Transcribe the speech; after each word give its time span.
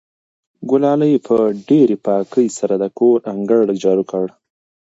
ګلالۍ 0.69 1.13
په 1.27 1.35
ډېرې 1.67 1.95
پاکۍ 2.05 2.47
سره 2.57 2.73
د 2.77 2.83
کور 2.97 3.17
انګړ 3.33 3.63
جارو 3.83 4.03
کړ. 4.11 4.25